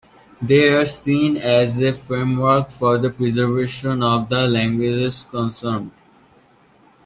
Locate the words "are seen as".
0.69-1.79